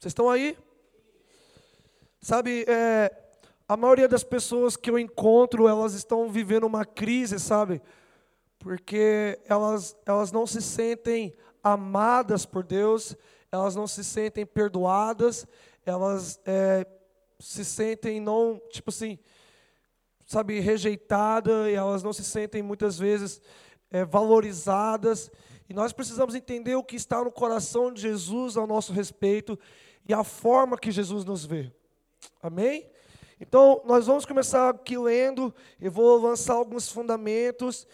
[0.00, 0.56] Vocês estão aí?
[2.22, 3.14] Sabe, é,
[3.68, 7.82] a maioria das pessoas que eu encontro, elas estão vivendo uma crise, sabe?
[8.58, 13.14] Porque elas, elas não se sentem amadas por Deus,
[13.52, 15.46] elas não se sentem perdoadas,
[15.84, 16.86] elas é,
[17.38, 19.18] se sentem não, tipo assim,
[20.24, 23.38] sabe, rejeitadas, e elas não se sentem muitas vezes
[23.90, 25.30] é, valorizadas.
[25.68, 29.58] E nós precisamos entender o que está no coração de Jesus ao nosso respeito
[30.08, 31.72] e a forma que Jesus nos vê.
[32.42, 32.90] Amém?
[33.40, 37.86] Então, nós vamos começar aqui lendo, eu vou lançar alguns fundamentos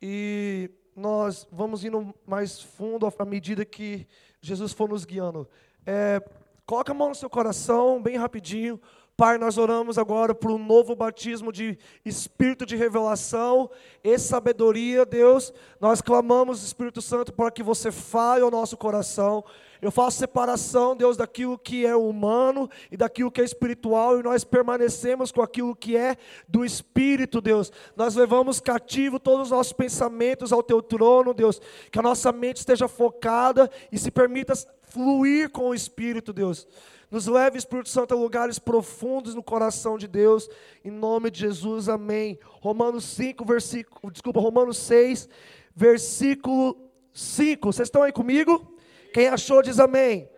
[0.00, 4.06] e nós vamos indo mais fundo à medida que
[4.40, 5.48] Jesus for nos guiando.
[5.86, 6.22] É,
[6.66, 8.78] coloca a mão no seu coração, bem rapidinho.
[9.16, 13.70] Pai, nós oramos agora por um novo batismo de espírito de revelação
[14.02, 15.54] e sabedoria, Deus.
[15.80, 19.44] Nós clamamos, Espírito Santo, para que você fale ao nosso coração.
[19.84, 24.42] Eu faço separação, Deus, daquilo que é humano e daquilo que é espiritual, e nós
[24.42, 26.16] permanecemos com aquilo que é
[26.48, 27.70] do Espírito, Deus.
[27.94, 31.60] Nós levamos cativo todos os nossos pensamentos ao teu trono, Deus.
[31.92, 36.66] Que a nossa mente esteja focada e se permita fluir com o Espírito, Deus.
[37.10, 40.48] Nos leve, Espírito Santo, a lugares profundos no coração de Deus,
[40.82, 42.38] em nome de Jesus, amém.
[42.62, 45.28] Romanos 5, versículo, desculpa, Romanos 6,
[45.76, 46.74] versículo
[47.12, 47.70] 5.
[47.70, 48.73] Vocês estão aí comigo?
[49.14, 50.28] Quem achou diz amém.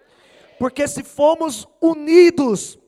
[0.58, 2.78] Porque se fomos unidos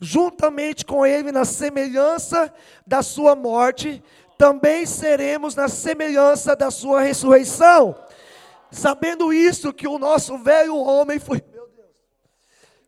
[0.00, 2.52] juntamente com Ele na semelhança
[2.84, 4.02] da Sua morte,
[4.36, 7.94] também seremos na semelhança da Sua ressurreição.
[8.72, 11.40] Sabendo isso, que o nosso velho homem foi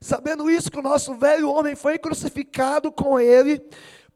[0.00, 3.62] Sabendo isso, que o nosso velho homem foi crucificado com ele,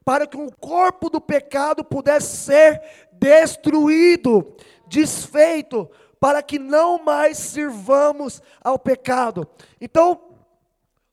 [0.03, 2.81] para que o corpo do pecado pudesse ser
[3.13, 4.53] destruído,
[4.85, 9.47] desfeito, para que não mais sirvamos ao pecado.
[9.79, 10.21] Então,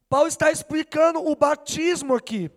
[0.08, 2.50] Paulo está explicando o batismo aqui.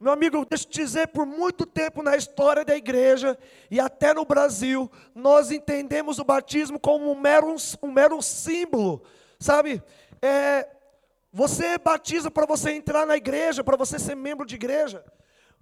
[0.00, 3.36] Meu amigo, deixa eu te dizer, por muito tempo na história da igreja
[3.68, 9.02] e até no Brasil, nós entendemos o batismo como um mero, um mero símbolo,
[9.40, 9.82] sabe?
[10.22, 10.68] É,
[11.32, 15.04] você batiza para você entrar na igreja, para você ser membro de igreja.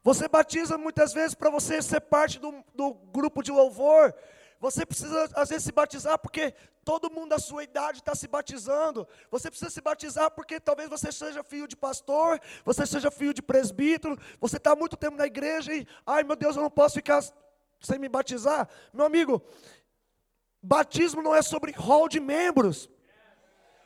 [0.05, 4.15] Você batiza muitas vezes para você ser parte do, do grupo de louvor.
[4.61, 9.07] Você precisa, às vezes, se batizar porque todo mundo da sua idade está se batizando.
[9.31, 13.43] Você precisa se batizar porque talvez você seja filho de pastor, você seja filho de
[13.43, 17.23] presbítero, você está muito tempo na igreja e, ai meu Deus, eu não posso ficar
[17.81, 18.69] sem me batizar.
[18.93, 19.43] Meu amigo,
[20.63, 22.89] batismo não é sobre rol de membros.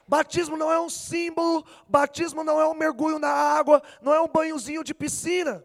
[0.06, 4.26] Batismo não é um símbolo, batismo não é um mergulho na água, não é um
[4.26, 5.64] banhozinho de piscina.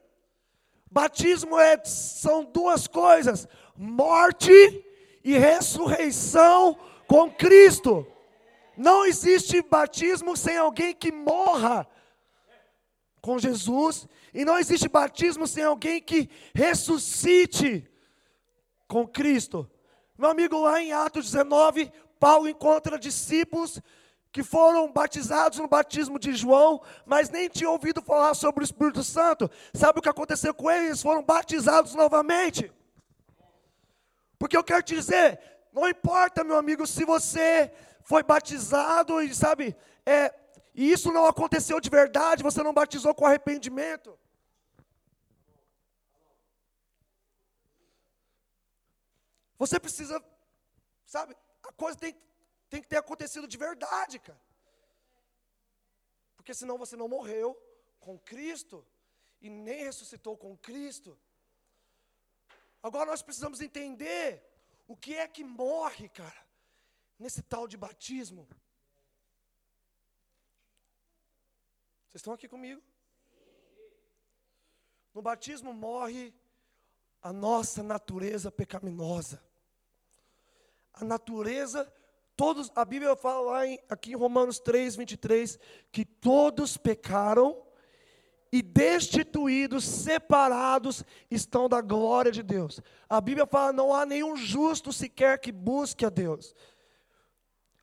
[0.89, 4.84] Batismo é, são duas coisas: morte
[5.25, 6.77] e ressurreição
[7.07, 8.05] com Cristo.
[8.77, 11.87] Não existe batismo sem alguém que morra
[13.19, 17.89] com Jesus, e não existe batismo sem alguém que ressuscite
[18.87, 19.67] com Cristo.
[20.15, 23.81] Meu amigo, lá em Atos 19, Paulo encontra discípulos
[24.31, 29.01] que foram batizados no batismo de João, mas nem tinham ouvido falar sobre o Espírito
[29.01, 29.49] Santo.
[29.73, 30.87] Sabe o que aconteceu com eles?
[30.87, 32.71] Eles foram batizados novamente.
[34.37, 35.39] Porque eu quero te dizer,
[35.71, 37.73] não importa, meu amigo, se você
[38.03, 39.75] foi batizado e sabe,
[40.05, 40.33] é,
[40.73, 44.17] e isso não aconteceu de verdade, você não batizou com arrependimento.
[49.57, 50.23] Você precisa,
[51.05, 52.15] sabe, a coisa tem,
[52.69, 54.41] tem que ter acontecido de verdade, cara.
[56.35, 57.57] Porque senão você não morreu
[57.99, 58.85] com Cristo
[59.41, 61.17] e nem ressuscitou com Cristo.
[62.85, 64.47] Agora nós precisamos entender
[64.87, 66.45] o que é que morre, cara,
[67.17, 68.47] nesse tal de batismo.
[72.03, 72.83] Vocês estão aqui comigo?
[75.15, 76.31] No batismo morre
[77.23, 79.43] a nossa natureza pecaminosa.
[80.93, 81.91] A natureza
[82.35, 85.57] Todos, a Bíblia fala lá em, aqui em Romanos 3, 23,
[85.89, 87.64] que todos pecaram
[88.51, 92.79] e destituídos, separados estão da glória de Deus.
[93.09, 96.55] A Bíblia fala: não há nenhum justo sequer que busque a Deus.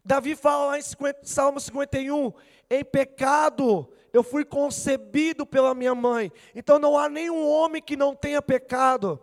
[0.04, 2.32] Davi fala lá em 50, Salmo 51,
[2.70, 6.30] em pecado eu fui concebido pela minha mãe.
[6.54, 9.20] Então não há nenhum homem que não tenha pecado.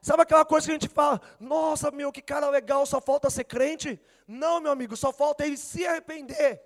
[0.00, 3.44] Sabe aquela coisa que a gente fala, nossa, meu, que cara legal, só falta ser
[3.44, 4.00] crente?
[4.26, 6.62] Não, meu amigo, só falta ele se arrepender.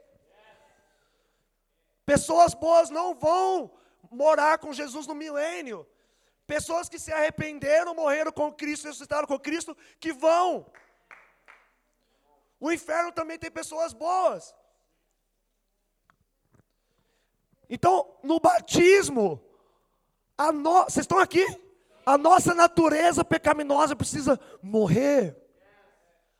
[2.04, 3.70] Pessoas boas não vão
[4.10, 5.87] morar com Jesus no milênio.
[6.46, 10.66] Pessoas que se arrependeram, morreram com Cristo, ressuscitaram com Cristo, que vão.
[12.60, 14.54] O inferno também tem pessoas boas.
[17.69, 19.43] Então, no batismo,
[20.52, 20.84] no...
[20.84, 21.44] vocês estão aqui?
[22.05, 25.37] A nossa natureza pecaminosa precisa morrer.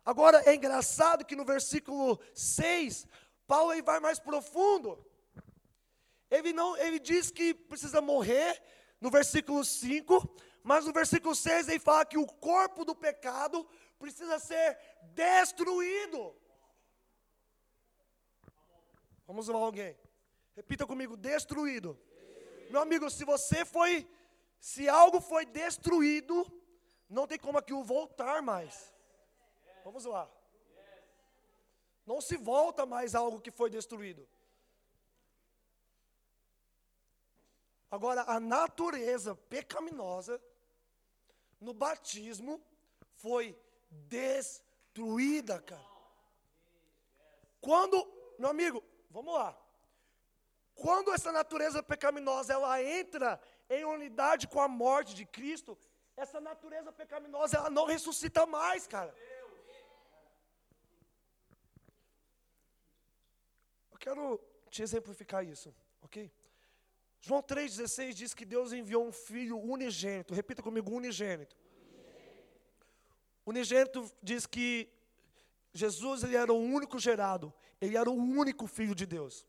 [0.05, 3.07] Agora é engraçado que no versículo 6,
[3.47, 5.12] Paulo vai mais profundo.
[6.33, 8.51] Ele não, ele diz que precisa morrer
[8.99, 13.69] no versículo 5, mas no versículo 6 ele fala que o corpo do pecado
[13.99, 14.79] precisa ser
[15.13, 16.35] destruído.
[19.27, 19.95] Vamos lá alguém.
[20.57, 21.93] Repita comigo, destruído.
[21.93, 22.71] destruído.
[22.71, 24.09] Meu amigo, se você foi,
[24.59, 26.51] se algo foi destruído,
[27.11, 28.91] não tem como aquilo voltar mais.
[29.85, 30.27] Vamos lá.
[32.07, 34.27] Não se volta mais algo que foi destruído.
[37.93, 40.43] Agora, a natureza pecaminosa
[41.61, 42.59] no batismo
[43.17, 43.55] foi
[43.91, 45.93] destruída, cara.
[47.61, 47.97] Quando,
[48.39, 49.55] meu amigo, vamos lá.
[50.75, 55.79] Quando essa natureza pecaminosa ela entra em unidade com a morte de Cristo,
[56.17, 59.15] essa natureza pecaminosa ela não ressuscita mais, cara.
[63.91, 64.41] Eu quero
[64.71, 66.33] te exemplificar isso, ok?
[67.25, 70.35] João 3,16 diz que Deus enviou um filho unigênito.
[70.35, 71.57] Repita comigo, unigênito.
[73.47, 74.91] Unigênito diz que
[75.73, 77.55] Jesus ele era o único gerado.
[77.81, 79.47] Ele era o único filho de Deus.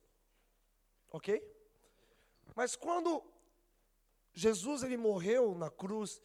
[1.10, 1.44] Ok?
[2.56, 3.24] Mas quando
[4.34, 6.22] Jesus ele morreu na cruz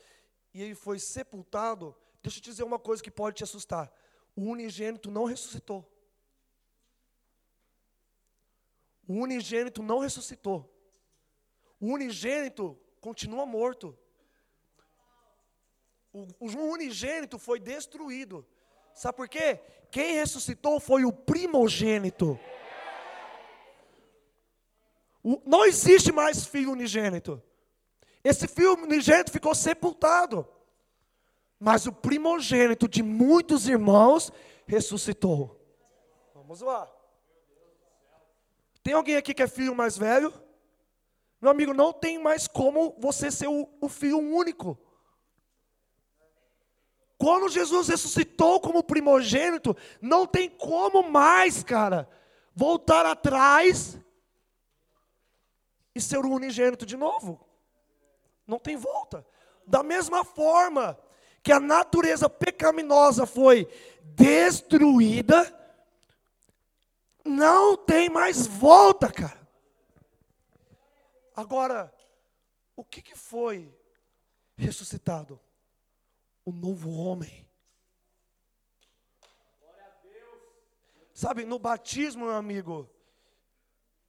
[0.52, 3.90] e ele foi sepultado, deixa eu te dizer uma coisa que pode te assustar.
[4.36, 5.90] O unigênito não ressuscitou.
[9.06, 10.77] O unigênito não ressuscitou.
[11.80, 13.96] O unigênito continua morto.
[16.12, 18.44] O, o unigênito foi destruído.
[18.92, 19.60] Sabe por quê?
[19.90, 22.38] Quem ressuscitou foi o primogênito.
[25.22, 27.42] O, não existe mais filho unigênito.
[28.24, 30.46] Esse filho unigênito ficou sepultado.
[31.60, 34.32] Mas o primogênito de muitos irmãos
[34.66, 35.58] ressuscitou.
[36.34, 36.90] Vamos lá.
[38.82, 40.32] Tem alguém aqui que é filho mais velho?
[41.40, 44.78] Meu amigo, não tem mais como você ser o, o filho único.
[47.16, 52.08] Quando Jesus ressuscitou como primogênito, não tem como mais, cara,
[52.54, 53.98] voltar atrás
[55.94, 57.44] e ser o unigênito de novo.
[58.46, 59.26] Não tem volta.
[59.66, 60.98] Da mesma forma
[61.42, 63.68] que a natureza pecaminosa foi
[64.02, 65.54] destruída,
[67.24, 69.47] não tem mais volta, cara.
[71.38, 71.94] Agora,
[72.74, 73.72] o que, que foi
[74.56, 75.38] ressuscitado?
[76.44, 77.48] O novo homem.
[81.14, 82.90] Sabe, no batismo, meu amigo,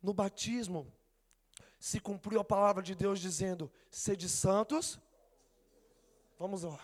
[0.02, 0.92] no batismo,
[1.80, 5.00] se cumpriu a palavra de Deus dizendo: sede santos.
[6.40, 6.84] Vamos lá.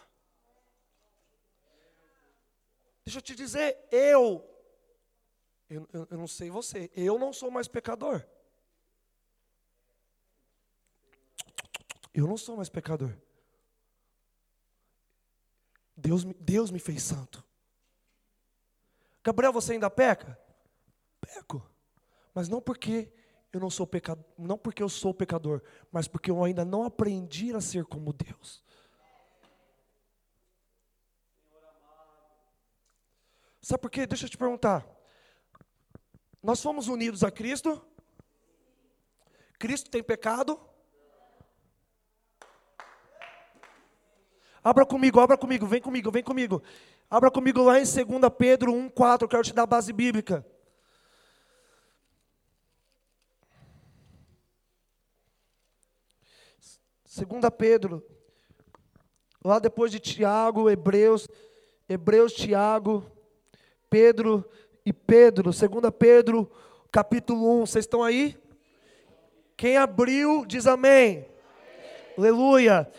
[3.03, 4.47] Deixa eu te dizer, eu,
[5.67, 8.23] eu, eu não sei você, eu não sou mais pecador.
[12.15, 13.13] Eu não sou mais pecador.
[15.97, 17.43] Deus, Deus me fez santo.
[19.21, 20.39] Gabriel, você ainda peca?
[21.19, 21.69] Peco.
[22.33, 23.11] Mas não porque
[23.51, 27.53] eu não sou pecador, não porque eu sou pecador, mas porque eu ainda não aprendi
[27.53, 28.63] a ser como Deus.
[33.61, 34.07] Sabe por quê?
[34.07, 34.87] Deixa eu te perguntar.
[36.41, 37.85] Nós fomos unidos a Cristo?
[39.59, 40.74] Cristo tem pecado?
[44.65, 46.63] Abra comigo, abra comigo, vem comigo, vem comigo.
[47.07, 47.95] Abra comigo lá em 2
[48.35, 50.43] Pedro 1,4, eu quero te dar a base bíblica.
[57.05, 58.03] Segunda Pedro,
[59.43, 61.27] lá depois de Tiago, Hebreus,
[61.87, 63.05] Hebreus, Tiago,
[63.87, 64.43] Pedro
[64.83, 66.51] e Pedro, segunda Pedro,
[66.91, 68.35] capítulo 1, vocês estão aí?
[69.55, 71.19] Quem abriu, diz amém.
[71.19, 71.29] amém.
[72.17, 72.91] Aleluia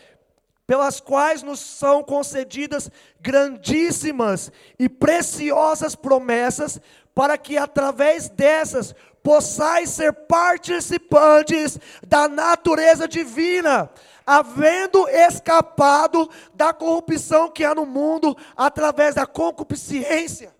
[0.67, 6.79] pelas quais nos são concedidas grandíssimas e preciosas promessas,
[7.15, 8.93] para que através dessas
[9.23, 13.89] possais ser participantes da natureza divina,
[14.25, 20.53] havendo escapado da corrupção que há no mundo através da concupiscência.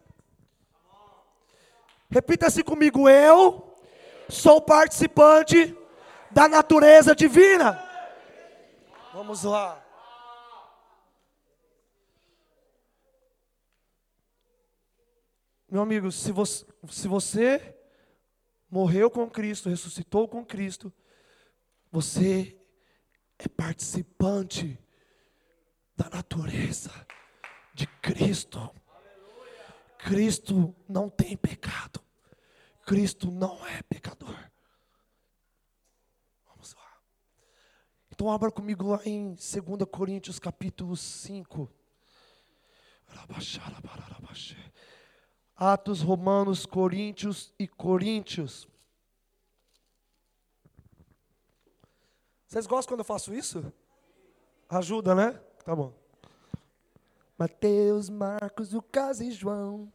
[2.09, 3.75] Repita-se comigo: eu
[4.29, 5.77] sou participante
[6.31, 7.83] da natureza divina.
[9.13, 9.86] Vamos lá.
[15.69, 17.75] Meu amigo, se você, se você
[18.71, 20.93] morreu com Cristo, ressuscitou com Cristo,
[21.91, 22.57] você
[23.37, 24.79] é participante
[25.93, 26.91] da natureza
[27.73, 28.73] de Cristo.
[29.99, 32.01] Cristo não tem pecado.
[32.85, 34.37] Cristo não é pecador.
[36.47, 36.97] Vamos lá.
[38.09, 39.37] Então abra comigo lá em 2
[39.91, 41.69] Coríntios capítulo 5.
[45.57, 48.67] Atos Romanos, Coríntios e Coríntios.
[52.45, 53.73] Vocês gostam quando eu faço isso?
[54.69, 55.31] Ajuda, né?
[55.65, 55.91] Tá bom.
[57.37, 59.91] Mateus, Marcos, Lucas e João.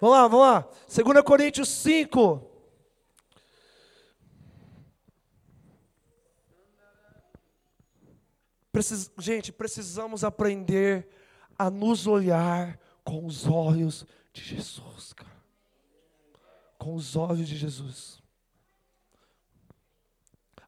[0.00, 0.68] Vamos lá, vamos lá.
[1.14, 2.42] 2 Coríntios 5.
[8.72, 11.08] Precis, gente, precisamos aprender
[11.58, 15.42] a nos olhar com os olhos de Jesus, cara.
[16.76, 18.22] Com os olhos de Jesus.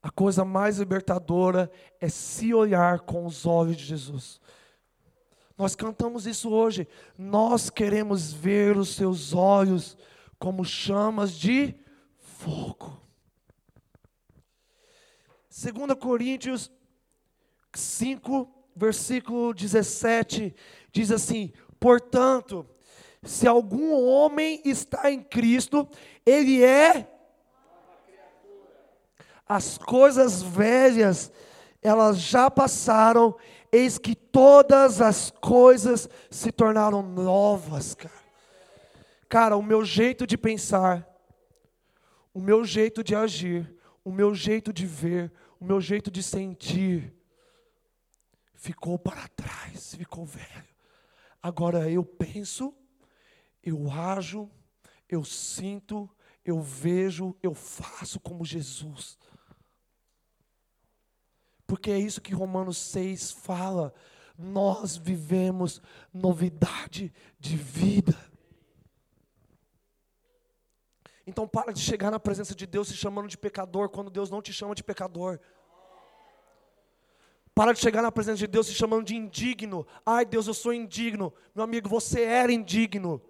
[0.03, 1.71] A coisa mais libertadora
[2.01, 4.41] é se olhar com os olhos de Jesus.
[5.55, 6.89] Nós cantamos isso hoje.
[7.19, 9.95] Nós queremos ver os seus olhos
[10.39, 11.75] como chamas de
[12.17, 12.99] fogo.
[15.51, 16.71] 2 Coríntios
[17.75, 20.55] 5, versículo 17,
[20.91, 22.67] diz assim: Portanto,
[23.23, 25.89] se algum homem está em Cristo,
[26.25, 27.11] ele é
[29.49, 31.33] as coisas velhas,
[31.83, 33.35] elas já passaram,
[33.73, 38.21] eis que todas as coisas se tornaram novas, cara.
[39.29, 41.09] Cara, o meu jeito de pensar,
[42.33, 47.13] o meu jeito de agir, o meu jeito de ver, o meu jeito de sentir,
[48.55, 50.70] ficou para trás, ficou velho.
[51.43, 52.75] Agora eu penso,
[53.63, 54.51] eu ajo,
[55.09, 56.09] eu sinto,
[56.45, 59.19] eu vejo, eu faço como Jesus.
[61.67, 63.95] Porque é isso que Romanos 6 fala.
[64.37, 65.81] Nós vivemos
[66.13, 68.19] novidade de vida.
[71.27, 74.43] Então para de chegar na presença de Deus se chamando de pecador quando Deus não
[74.43, 75.39] te chama de pecador.
[77.61, 79.87] Para de chegar na presença de Deus se chamando de indigno.
[80.07, 81.31] Ai Deus, eu sou indigno.
[81.55, 83.21] Meu amigo, você era indigno.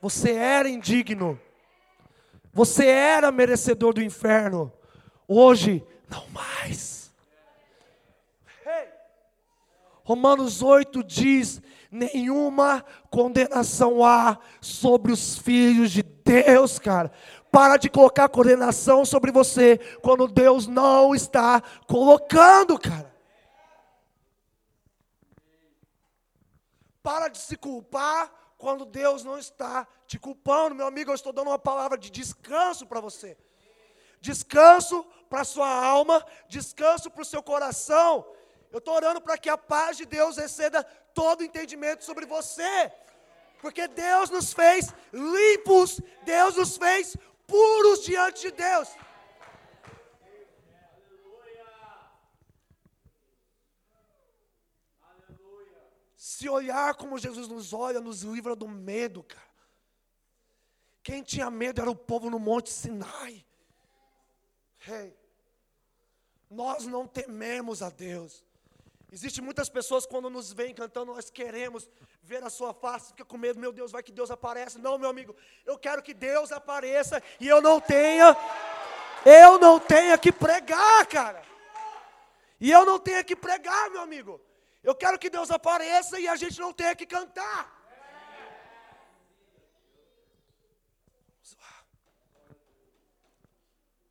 [0.00, 1.40] Você era indigno.
[2.52, 4.72] Você era merecedor do inferno.
[5.28, 7.14] Hoje, não mais.
[10.02, 17.12] Romanos 8 diz: nenhuma condenação há sobre os filhos de Deus, cara.
[17.56, 23.10] Para de colocar condenação sobre você quando Deus não está colocando, cara.
[27.02, 31.10] Para de se culpar quando Deus não está te culpando, meu amigo.
[31.10, 33.38] Eu estou dando uma palavra de descanso para você.
[34.20, 38.26] Descanso para sua alma, descanso para o seu coração.
[38.70, 40.84] Eu estou orando para que a paz de Deus exceda
[41.14, 42.92] todo entendimento sobre você.
[43.62, 48.88] Porque Deus nos fez limpos, Deus nos fez puros diante de Deus.
[56.16, 59.46] Se olhar como Jesus nos olha, nos livra do medo, cara.
[61.02, 63.44] Quem tinha medo era o povo no Monte Sinai.
[64.86, 65.16] Hey,
[66.50, 68.44] nós não tememos a Deus.
[69.12, 71.88] Existem muitas pessoas quando nos veem cantando, nós queremos
[72.22, 74.78] ver a sua face, fica com medo, meu Deus, vai que Deus apareça.
[74.78, 75.34] Não, meu amigo,
[75.64, 78.36] eu quero que Deus apareça e eu não tenha,
[79.24, 81.42] eu não tenha que pregar, cara.
[82.60, 84.40] E eu não tenha que pregar, meu amigo.
[84.82, 87.74] Eu quero que Deus apareça e a gente não tenha que cantar.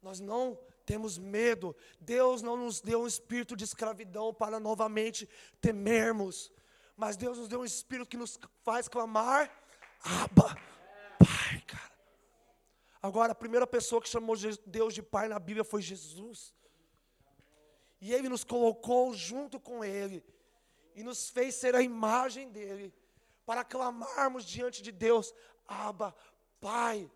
[0.02, 1.75] Nós não temos medo.
[2.00, 5.27] Deus não nos deu um espírito de escravidão para novamente
[5.60, 6.51] temermos,
[6.96, 9.51] mas Deus nos deu um espírito que nos faz clamar,
[10.04, 10.56] Abba,
[11.20, 11.92] Pai, cara.
[13.01, 16.54] Agora, a primeira pessoa que chamou Deus de Pai na Bíblia foi Jesus.
[18.00, 20.24] E Ele nos colocou junto com Ele,
[20.96, 22.94] e nos fez ser a imagem dEle,
[23.46, 25.34] para clamarmos diante de Deus,
[25.68, 26.15] Abba,
[26.62, 27.10] Pai.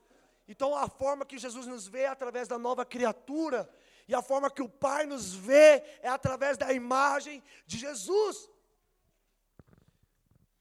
[0.51, 3.69] Então a forma que Jesus nos vê é através da nova criatura,
[4.07, 8.49] e a forma que o Pai nos vê é através da imagem de Jesus.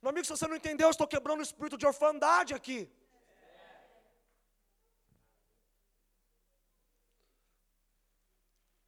[0.02, 2.80] Meu amigo, se você não entendeu, eu estou quebrando o espírito de orfandade aqui.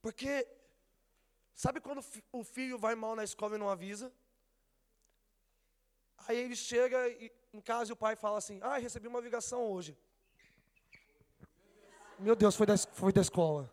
[0.03, 0.47] Porque,
[1.55, 4.13] sabe quando o filho vai mal na escola e não avisa?
[6.27, 6.99] Aí ele chega
[7.51, 9.97] em casa e o pai fala assim: Ah, recebi uma ligação hoje.
[12.21, 13.71] Meu Deus, foi da, foi da escola.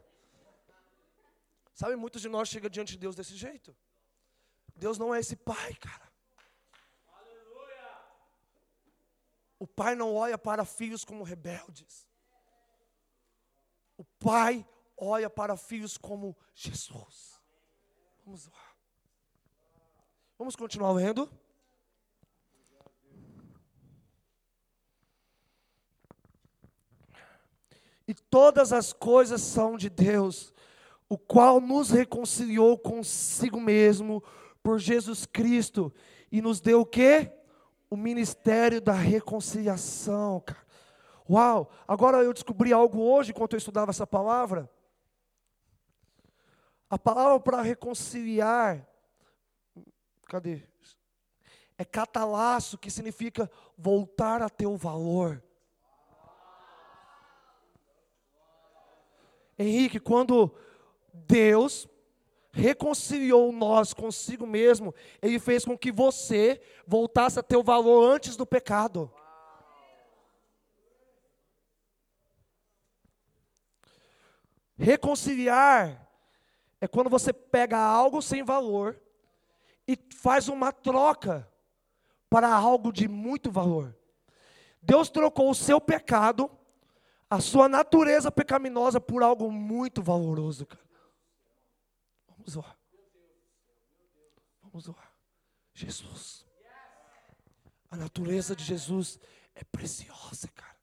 [1.75, 3.77] Sabe, muitos de nós chegam diante de Deus desse jeito.
[4.75, 6.09] Deus não é esse pai, cara.
[9.59, 12.09] O pai não olha para filhos como rebeldes.
[13.97, 17.41] O pai olha para filhos como Jesus.
[18.25, 18.77] Vamos lá.
[20.39, 21.29] Vamos continuar lendo.
[28.09, 30.55] E todas as coisas são de Deus,
[31.11, 34.25] o qual nos reconciliou consigo mesmo
[34.63, 35.93] por Jesus Cristo
[36.33, 37.31] e nos deu o quê?
[37.91, 40.43] O ministério da reconciliação.
[41.29, 41.71] Uau!
[41.87, 44.71] Agora eu descobri algo hoje enquanto eu estudava essa palavra.
[46.89, 48.89] A palavra para reconciliar,
[50.25, 50.63] cadê?
[51.77, 55.43] É catalaço, que significa voltar a ter o valor.
[59.59, 60.55] Henrique, quando
[61.13, 61.89] Deus
[62.53, 68.37] reconciliou nós consigo mesmo, Ele fez com que você voltasse a ter o valor antes
[68.37, 69.13] do pecado.
[74.77, 76.09] Reconciliar
[76.81, 79.01] é quando você pega algo sem valor
[79.87, 81.51] e faz uma troca
[82.31, 83.97] para algo de muito valor.
[84.81, 86.49] Deus trocou o seu pecado,
[87.31, 90.89] a sua natureza pecaminosa, por algo muito valoroso, cara.
[92.29, 92.77] Vamos lá.
[94.63, 95.13] Vamos lá.
[95.75, 96.47] Jesus.
[97.91, 99.19] A natureza de Jesus
[99.55, 100.77] é preciosa, cara.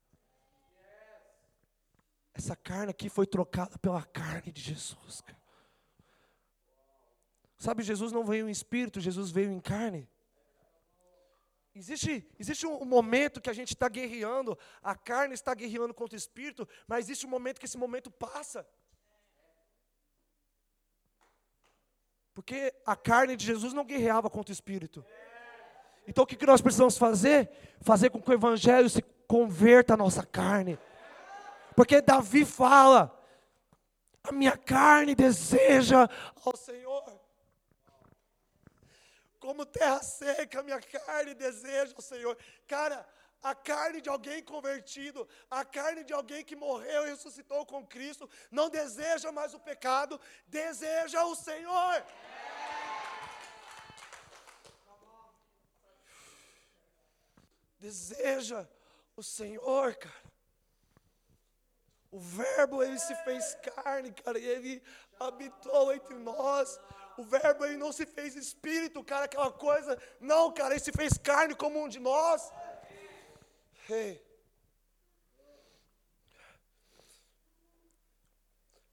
[2.34, 5.40] Essa carne aqui foi trocada pela carne de Jesus, cara.
[7.58, 10.08] Sabe, Jesus não veio em espírito, Jesus veio em carne.
[11.76, 16.18] Existe, existe um momento que a gente está guerreando, a carne está guerreando contra o
[16.18, 18.66] espírito, mas existe um momento que esse momento passa.
[22.34, 25.06] Porque a carne de Jesus não guerreava contra o espírito.
[26.08, 27.50] Então o que, que nós precisamos fazer?
[27.82, 30.80] Fazer com que o evangelho se converta à nossa carne.
[31.76, 33.22] Porque Davi fala:
[34.24, 36.08] a minha carne deseja
[36.46, 37.25] ao Senhor.
[39.46, 42.36] Como terra seca, minha carne deseja ao Senhor.
[42.66, 43.08] Cara,
[43.44, 48.28] a carne de alguém convertido, a carne de alguém que morreu e ressuscitou com Cristo,
[48.50, 52.04] não deseja mais o pecado, deseja o Senhor.
[57.80, 58.68] Deseja
[59.16, 60.26] o Senhor, cara.
[62.10, 64.84] O Verbo, ele se fez carne, cara, e ele
[65.20, 66.80] habitou entre nós.
[67.18, 69.98] O Verbo, ele não se fez espírito, cara, aquela coisa.
[70.20, 72.52] Não, cara, ele se fez carne como um de nós.
[73.90, 74.22] Hey.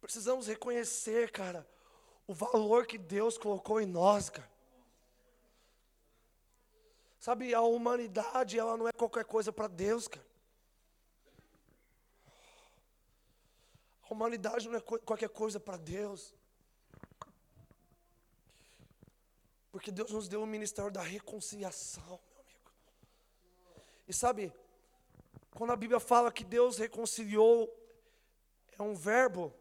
[0.01, 1.67] Precisamos reconhecer, cara,
[2.27, 4.51] o valor que Deus colocou em nós, cara.
[7.19, 10.27] Sabe, a humanidade, ela não é qualquer coisa para Deus, cara.
[14.03, 16.35] A humanidade não é qualquer coisa para Deus.
[19.73, 22.71] Porque Deus nos deu o ministério da reconciliação, meu amigo.
[24.07, 24.53] E sabe,
[25.55, 27.75] quando a Bíblia fala que Deus reconciliou,
[28.79, 29.53] é um verbo,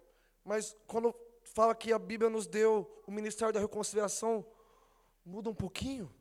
[0.43, 4.45] mas quando fala que a Bíblia nos deu o ministério da reconciliação,
[5.25, 6.13] muda um pouquinho.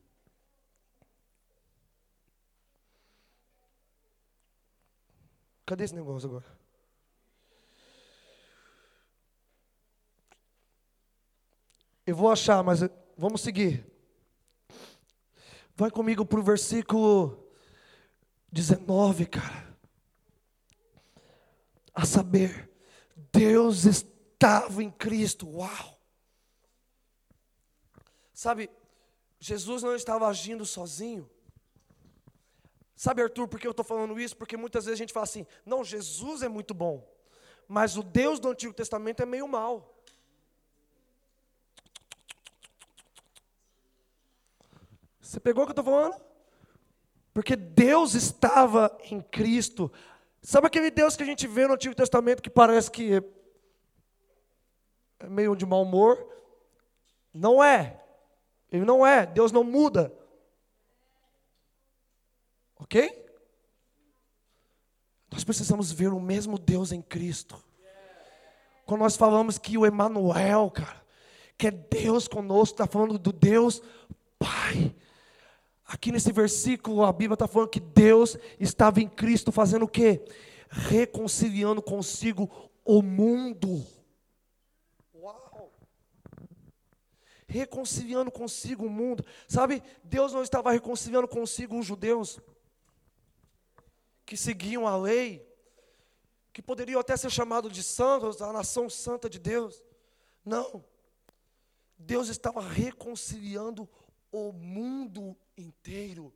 [5.66, 6.61] Cadê esse negócio agora?
[12.07, 12.81] Eu vou achar, mas
[13.20, 13.87] vamos seguir.
[15.76, 17.46] Vai comigo para o versículo
[18.50, 19.76] 19, cara.
[21.94, 22.70] A saber,
[23.30, 25.46] Deus estava em Cristo.
[25.48, 26.00] Uau!
[28.33, 28.70] Sabe,
[29.38, 31.28] Jesus não estava agindo sozinho.
[32.96, 34.37] Sabe, Arthur, por que eu estou falando isso?
[34.37, 37.06] Porque muitas vezes a gente fala assim: não, Jesus é muito bom,
[37.68, 39.99] mas o Deus do Antigo Testamento é meio mal.
[45.31, 46.21] Você pegou o que eu estou falando?
[47.33, 49.93] Porque Deus estava em Cristo.
[50.43, 53.23] Sabe aquele Deus que a gente vê no Antigo Testamento que parece que
[55.21, 56.19] é meio de mau humor?
[57.33, 58.03] Não é.
[58.73, 59.25] Ele não é.
[59.25, 60.12] Deus não muda.
[62.81, 63.25] Ok?
[65.31, 67.62] Nós precisamos ver o mesmo Deus em Cristo.
[68.85, 71.01] Quando nós falamos que o Emanuel, cara,
[71.57, 73.81] que é Deus conosco, está falando do Deus
[74.37, 74.93] Pai.
[75.92, 80.24] Aqui nesse versículo, a Bíblia está falando que Deus estava em Cristo fazendo o quê?
[80.68, 82.48] Reconciliando consigo
[82.85, 83.85] o mundo.
[85.12, 85.72] Uau!
[87.48, 89.26] Reconciliando consigo o mundo.
[89.48, 92.38] Sabe, Deus não estava reconciliando consigo os judeus
[94.24, 95.44] que seguiam a lei,
[96.53, 99.83] que poderiam até ser chamados de santos, a nação santa de Deus.
[100.44, 100.85] Não.
[101.98, 103.88] Deus estava reconciliando o
[104.53, 106.33] mundo inteiro.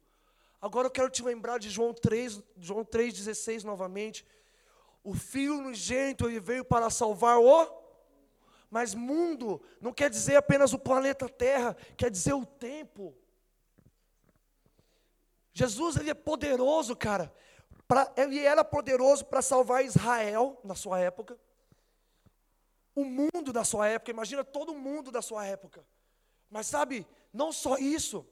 [0.61, 4.27] Agora eu quero te lembrar de João 3, João 3,16 novamente.
[5.03, 7.85] O Filho unigênito, ele veio para salvar o.
[8.71, 13.15] Mas mundo não quer dizer apenas o planeta Terra, quer dizer o tempo.
[15.53, 17.33] Jesus, ele é poderoso, cara.
[17.87, 21.39] Pra, ele era poderoso para salvar Israel na sua época.
[22.95, 25.85] O mundo da sua época, imagina todo mundo da sua época.
[26.51, 28.25] Mas sabe, não só isso.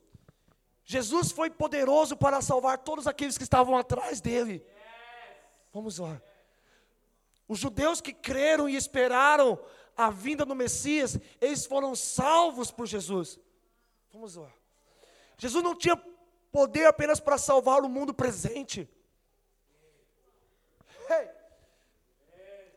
[0.84, 4.64] Jesus foi poderoso para salvar todos aqueles que estavam atrás dele.
[5.72, 6.22] Vamos lá.
[7.48, 9.58] Os judeus que creram e esperaram
[9.96, 13.38] a vinda do Messias, eles foram salvos por Jesus.
[14.12, 14.52] Vamos lá.
[15.36, 15.96] Jesus não tinha
[16.52, 18.88] poder apenas para salvar o mundo presente.
[21.10, 21.28] Hey.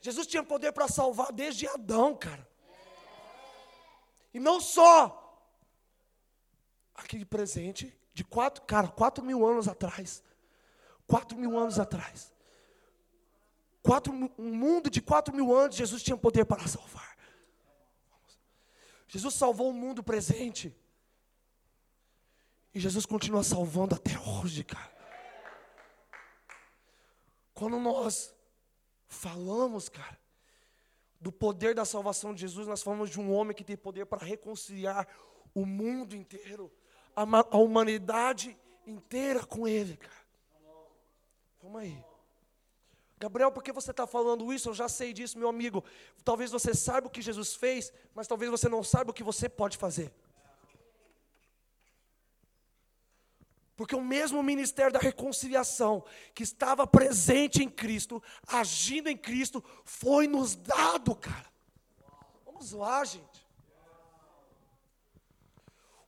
[0.01, 2.47] Jesus tinha poder para salvar desde Adão, cara.
[4.33, 5.24] E não só
[7.15, 10.21] aquele presente de quatro, cara, quatro mil anos atrás.
[11.07, 12.33] Quatro mil anos atrás.
[13.81, 17.15] Quatro, um mundo de quatro mil anos, Jesus tinha poder para salvar.
[19.07, 20.75] Jesus salvou o mundo presente.
[22.73, 24.93] E Jesus continua salvando até hoje, cara.
[27.53, 28.33] Quando nós
[29.07, 30.19] falamos, cara,
[31.21, 34.25] do poder da salvação de Jesus, nós falamos de um homem que tem poder para
[34.25, 35.07] reconciliar
[35.53, 36.69] o mundo inteiro
[37.15, 40.25] a, humanidade inteira com Ele, cara.
[41.61, 42.03] Vamos aí.
[43.17, 44.69] Gabriel, por que você está falando isso?
[44.69, 45.83] Eu já sei disso, meu amigo.
[46.23, 49.47] Talvez você saiba o que Jesus fez, mas talvez você não saiba o que você
[49.47, 50.13] pode fazer.
[53.75, 60.27] Porque o mesmo ministério da reconciliação que estava presente em Cristo, agindo em Cristo, foi
[60.27, 61.45] nos dado, cara.
[62.45, 63.44] Vamos lá, gente.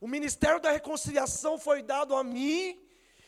[0.00, 2.80] O ministério da reconciliação foi dado a mim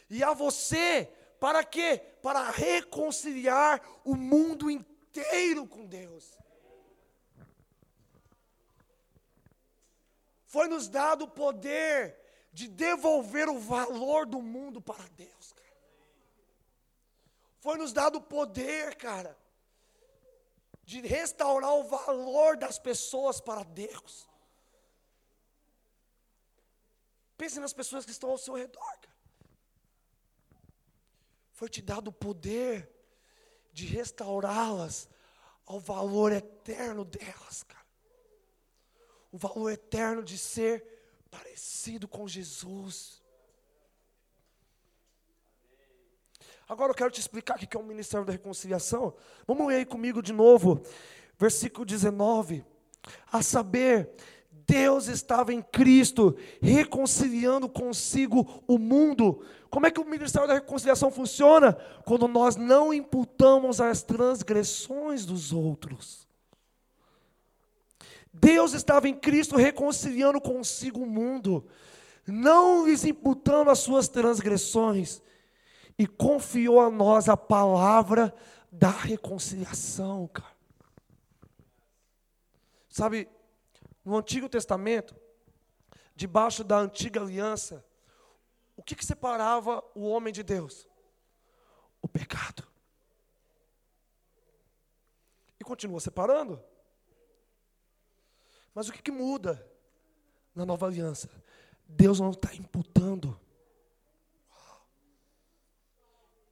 [0.08, 1.12] e a você.
[1.38, 2.00] Para quê?
[2.22, 6.38] Para reconciliar o mundo inteiro com Deus.
[10.46, 12.18] Foi nos dado o poder
[12.52, 15.52] de devolver o valor do mundo para Deus.
[15.52, 15.70] Cara.
[17.60, 19.38] Foi nos dado o poder, cara,
[20.84, 24.29] de restaurar o valor das pessoas para Deus.
[27.40, 28.98] Pense nas pessoas que estão ao seu redor.
[31.52, 32.86] Foi te dado o poder
[33.72, 35.08] de restaurá-las
[35.64, 37.86] ao valor eterno delas, cara.
[39.32, 40.84] O valor eterno de ser
[41.30, 43.22] parecido com Jesus.
[46.68, 49.16] Agora eu quero te explicar o que é o ministério da reconciliação.
[49.46, 50.82] Vamos ler aí comigo de novo,
[51.38, 52.62] versículo 19.
[53.32, 54.14] A saber,
[54.66, 59.44] Deus estava em Cristo, reconciliando consigo o mundo.
[59.68, 61.74] Como é que o ministério da reconciliação funciona?
[62.04, 66.28] Quando nós não imputamos as transgressões dos outros.
[68.32, 71.66] Deus estava em Cristo reconciliando consigo o mundo,
[72.26, 75.20] não lhes imputando as suas transgressões,
[75.98, 78.34] e confiou a nós a palavra
[78.72, 80.48] da reconciliação, cara.
[82.88, 83.28] Sabe,
[84.10, 85.14] no Antigo Testamento,
[86.16, 87.86] debaixo da antiga aliança,
[88.76, 90.88] o que, que separava o homem de Deus?
[92.02, 92.66] O pecado.
[95.60, 96.60] E continua separando.
[98.74, 99.64] Mas o que, que muda
[100.56, 101.30] na nova aliança?
[101.86, 103.38] Deus não está imputando.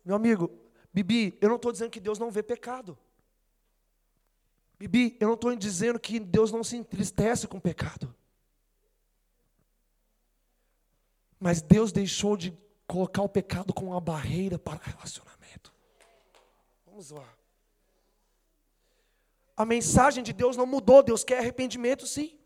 [0.05, 0.49] Meu amigo,
[0.95, 2.97] Bibi, eu não estou dizendo que Deus não vê pecado.
[4.79, 8.15] Bibi, eu não estou dizendo que Deus não se entristece com o pecado.
[11.41, 15.73] Mas Deus deixou de colocar o pecado como uma barreira para relacionamento.
[16.87, 17.29] Vamos lá.
[19.57, 22.39] A mensagem de Deus não mudou, Deus quer arrependimento sim.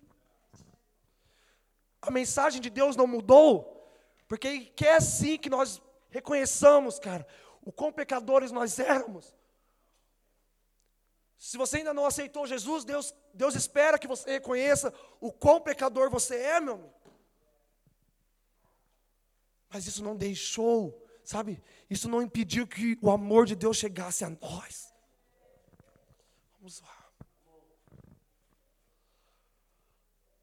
[2.01, 3.87] A mensagem de Deus não mudou,
[4.27, 7.27] porque quer sim que nós reconheçamos, cara,
[7.63, 9.35] o quão pecadores nós éramos.
[11.43, 16.09] Se você ainda não aceitou Jesus, Deus, Deus espera que você reconheça o quão pecador
[16.09, 16.95] você é, meu amigo.
[19.69, 21.61] Mas isso não deixou, sabe?
[21.91, 24.95] Isso não impediu que o amor de Deus chegasse a nós.
[26.59, 27.11] Vamos lá.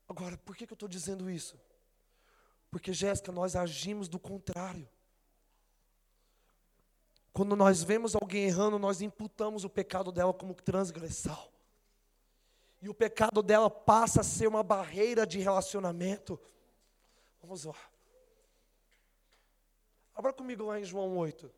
[0.05, 1.57] Agora, por que, que eu estou dizendo isso?
[2.69, 4.85] Porque, Jéssica, nós agimos do contrário.
[7.33, 11.49] Quando nós vemos alguém errando, nós imputamos o pecado dela como transgressão.
[12.81, 16.39] E o pecado dela passa a ser uma barreira de relacionamento.
[17.41, 17.75] Vamos lá.
[20.15, 21.51] Abra comigo lá em João 8.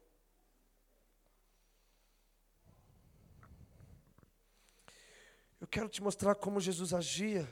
[5.59, 7.47] Eu quero te mostrar como Jesus agia.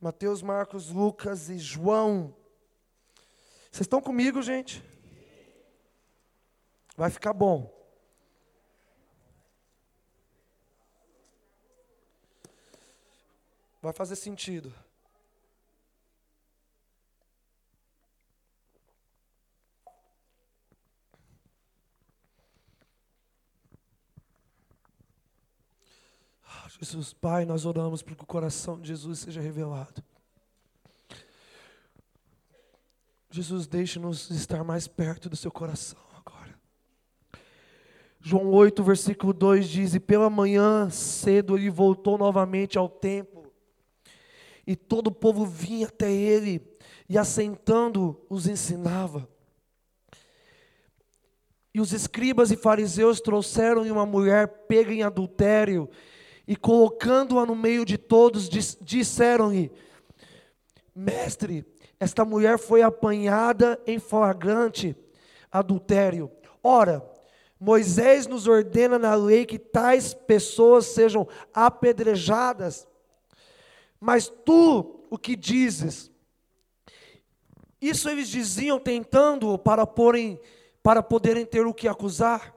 [0.00, 2.34] Mateus, Marcos, Lucas e João.
[3.70, 4.82] Vocês estão comigo, gente?
[7.00, 7.74] Vai ficar bom.
[13.80, 14.70] Vai fazer sentido.
[26.78, 30.04] Jesus, Pai, nós oramos para que o coração de Jesus seja revelado.
[33.30, 36.09] Jesus, deixe-nos estar mais perto do seu coração.
[38.22, 43.50] João 8, versículo 2 diz: E pela manhã cedo ele voltou novamente ao templo,
[44.66, 46.62] e todo o povo vinha até ele,
[47.08, 49.26] e assentando os ensinava.
[51.72, 55.88] E os escribas e fariseus trouxeram-lhe uma mulher pega em adultério,
[56.46, 58.50] e colocando-a no meio de todos,
[58.82, 59.72] disseram-lhe:
[60.94, 61.64] Mestre,
[61.98, 64.94] esta mulher foi apanhada em flagrante
[65.50, 66.30] adultério.
[66.62, 67.02] Ora,
[67.60, 72.88] Moisés nos ordena na lei que tais pessoas sejam apedrejadas.
[74.00, 76.10] Mas tu, o que dizes?
[77.78, 80.40] Isso eles diziam tentando para porem
[80.82, 82.54] para poderem ter o que acusar.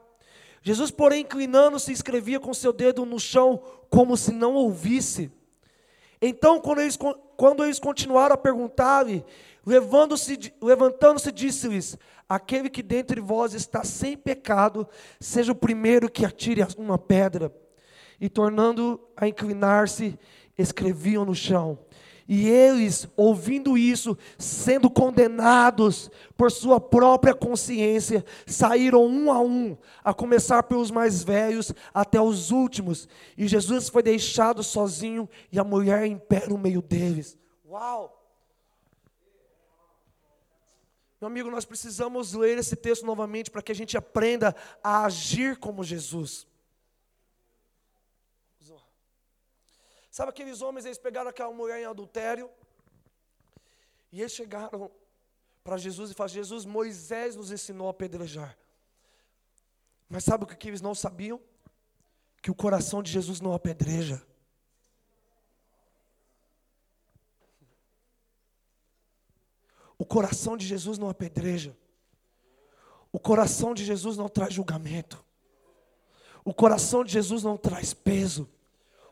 [0.61, 5.29] Jesus, porém, inclinando-se, escrevia com seu dedo no chão, como se não ouvisse.
[6.21, 6.97] Então, quando eles,
[7.35, 9.25] quando eles continuaram a perguntar-lhe,
[9.65, 11.97] levantando-se, disse-lhes:
[12.27, 14.87] Aquele que dentre vós está sem pecado,
[15.19, 17.53] seja o primeiro que atire uma pedra.
[18.19, 20.17] E tornando a inclinar-se,
[20.57, 21.79] escreviam no chão.
[22.27, 30.13] E eles, ouvindo isso, sendo condenados por sua própria consciência, saíram um a um, a
[30.13, 33.09] começar pelos mais velhos até os últimos.
[33.37, 37.37] E Jesus foi deixado sozinho e a mulher em pé no meio deles.
[37.65, 38.22] Uau!
[41.23, 45.55] Meu amigo, nós precisamos ler esse texto novamente para que a gente aprenda a agir
[45.55, 46.45] como Jesus.
[50.11, 52.51] Sabe aqueles homens, eles pegaram aquela mulher em adultério,
[54.11, 54.91] e eles chegaram
[55.63, 58.57] para Jesus e falaram: Jesus, Moisés nos ensinou a apedrejar.
[60.09, 61.39] Mas sabe o que eles não sabiam?
[62.41, 64.21] Que o coração de Jesus não apedreja.
[70.03, 71.77] O coração de Jesus não apedreja.
[73.09, 75.23] O coração de Jesus não traz julgamento.
[76.43, 78.49] O coração de Jesus não traz peso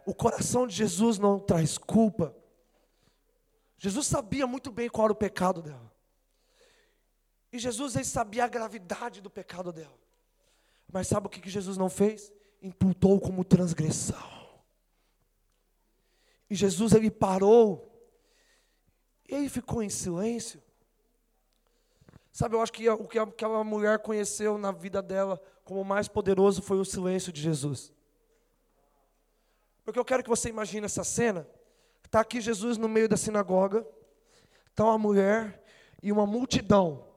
[0.06, 2.36] o coração de Jesus não traz culpa.
[3.78, 5.92] Jesus sabia muito bem qual era o pecado dela.
[7.52, 10.00] E Jesus ele sabia a gravidade do pecado dela.
[10.92, 12.32] Mas sabe o que, que Jesus não fez?
[12.62, 14.62] Imputou como transgressão.
[16.50, 17.88] E Jesus ele parou.
[19.28, 20.62] E ele ficou em silêncio.
[22.32, 26.62] Sabe, eu acho que o que aquela mulher conheceu na vida dela como mais poderoso
[26.62, 27.94] foi o silêncio de Jesus.
[29.84, 31.48] Porque eu quero que você imagine essa cena.
[32.06, 33.86] Está aqui Jesus no meio da sinagoga,
[34.70, 35.64] está uma mulher
[36.02, 37.08] e uma multidão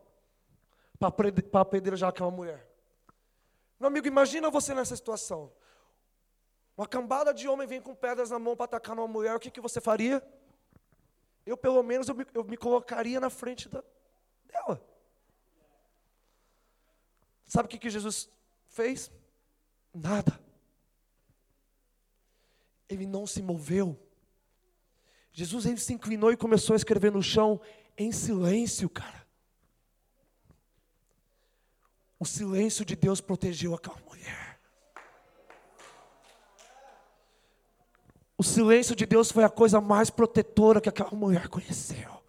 [0.98, 1.12] para
[1.60, 2.68] apedrejar aquela mulher.
[3.78, 5.52] Meu amigo, imagina você nessa situação.
[6.76, 9.50] Uma cambada de homem vem com pedras na mão para atacar uma mulher, o que,
[9.50, 10.22] que você faria?
[11.46, 13.82] Eu, pelo menos, eu me, eu me colocaria na frente da,
[14.46, 14.93] dela.
[17.54, 18.28] Sabe o que, que Jesus
[18.68, 19.12] fez?
[19.94, 20.44] Nada
[22.88, 23.98] ele não se moveu.
[25.32, 27.60] Jesus ele se inclinou e começou a escrever no chão
[27.98, 29.24] em silêncio, cara.
[32.18, 34.60] O silêncio de Deus protegeu aquela mulher.
[38.38, 42.22] O silêncio de Deus foi a coisa mais protetora que aquela mulher conheceu.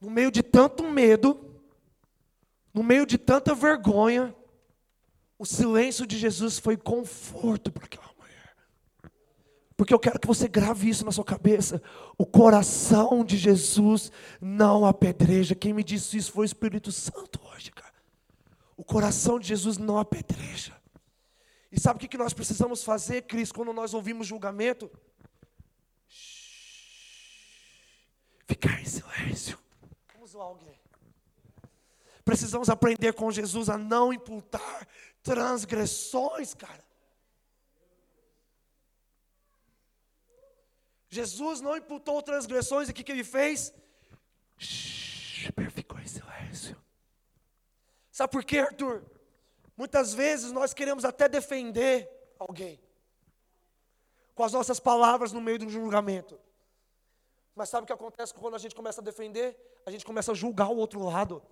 [0.00, 1.51] No meio de tanto medo,
[2.72, 4.34] no meio de tanta vergonha,
[5.38, 8.56] o silêncio de Jesus foi conforto para aquela mulher.
[9.76, 11.82] Porque eu quero que você grave isso na sua cabeça.
[12.16, 15.54] O coração de Jesus não apedreja.
[15.54, 17.92] Quem me disse isso foi o Espírito Santo hoje, cara.
[18.76, 20.80] O coração de Jesus não apedreja.
[21.70, 24.90] E sabe o que nós precisamos fazer, Cris, quando nós ouvimos julgamento?
[28.46, 29.58] Ficar em silêncio.
[30.14, 30.81] Vamos lá, alguém.
[32.24, 34.86] Precisamos aprender com Jesus a não imputar
[35.22, 36.84] transgressões, cara.
[41.08, 43.74] Jesus não imputou transgressões, e o que, que ele fez?
[44.56, 46.76] Shhh, ficou em silêncio.
[48.10, 49.02] Sabe por quê, Arthur?
[49.76, 52.08] Muitas vezes nós queremos até defender
[52.38, 52.80] alguém
[54.34, 56.38] com as nossas palavras no meio do julgamento.
[57.54, 59.56] Mas sabe o que acontece quando a gente começa a defender?
[59.84, 61.42] A gente começa a julgar o outro lado.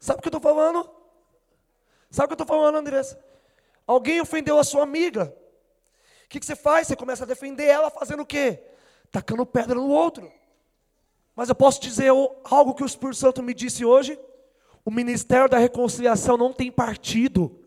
[0.00, 0.90] Sabe o que eu estou falando?
[2.10, 3.22] Sabe o que eu estou falando, Andressa?
[3.86, 5.36] Alguém ofendeu a sua amiga.
[6.24, 6.86] O que, que você faz?
[6.88, 8.64] Você começa a defender ela fazendo o quê?
[9.12, 10.32] Tacando pedra no outro.
[11.36, 12.10] Mas eu posso dizer
[12.44, 14.18] algo que o Espírito Santo me disse hoje?
[14.84, 17.60] O ministério da reconciliação não tem partido.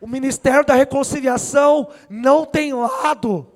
[0.00, 3.50] O ministério da reconciliação não tem lado.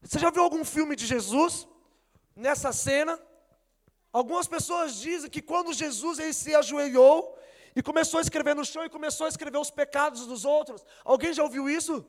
[0.00, 1.67] Você já viu algum filme de Jesus?
[2.38, 3.20] Nessa cena,
[4.12, 7.36] algumas pessoas dizem que quando Jesus ele se ajoelhou
[7.74, 10.86] e começou a escrever no chão e começou a escrever os pecados dos outros.
[11.04, 12.06] Alguém já ouviu isso?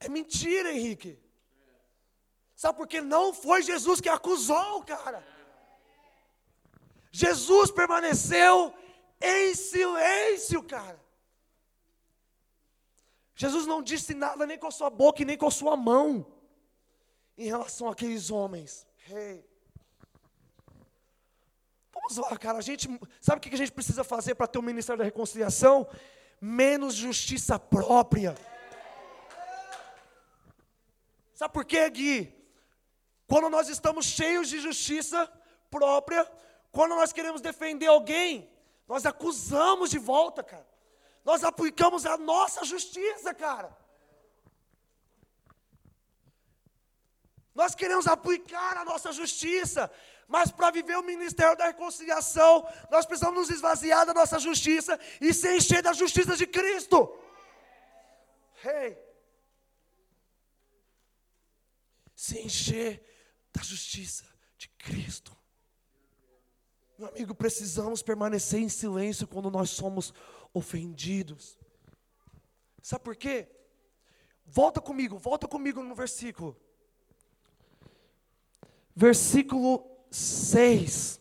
[0.00, 1.16] É mentira, Henrique.
[2.56, 5.24] Sabe por que não foi Jesus que acusou, cara?
[7.12, 8.74] Jesus permaneceu
[9.20, 11.00] em silêncio, cara.
[13.36, 16.39] Jesus não disse nada nem com a sua boca e nem com a sua mão
[17.40, 18.86] em relação àqueles homens.
[19.08, 19.42] Hey.
[21.90, 22.58] Vamos lá, cara.
[22.58, 22.86] A gente
[23.18, 25.88] sabe o que a gente precisa fazer para ter o ministério da reconciliação?
[26.38, 28.34] Menos justiça própria.
[31.32, 32.34] Sabe por quê, Gui?
[33.26, 35.26] Quando nós estamos cheios de justiça
[35.70, 36.30] própria,
[36.70, 38.52] quando nós queremos defender alguém,
[38.86, 40.68] nós acusamos de volta, cara.
[41.24, 43.74] Nós aplicamos a nossa justiça, cara.
[47.54, 49.90] Nós queremos aplicar a nossa justiça,
[50.28, 55.34] mas para viver o ministério da reconciliação, nós precisamos nos esvaziar da nossa justiça e
[55.34, 57.12] se encher da justiça de Cristo.
[58.64, 59.10] Hey.
[62.20, 63.02] se encher
[63.50, 64.26] da justiça
[64.58, 65.34] de Cristo.
[66.98, 70.12] Meu amigo, precisamos permanecer em silêncio quando nós somos
[70.52, 71.58] ofendidos.
[72.82, 73.48] Sabe por quê?
[74.44, 76.60] Volta comigo, volta comigo no versículo.
[78.94, 81.20] Versículo 6.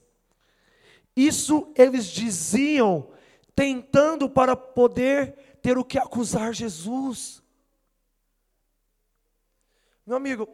[1.16, 3.12] Isso eles diziam,
[3.56, 7.44] tentando para poder ter o que acusar Jesus.
[10.06, 10.48] Meu amigo,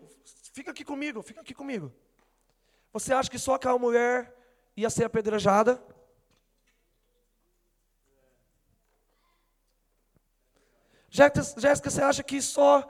[0.56, 1.94] Fica aqui comigo, fica aqui comigo.
[2.94, 4.34] Você acha que só aquela mulher
[4.74, 5.84] ia ser apedrejada?
[11.10, 12.90] Jéssica, você acha que só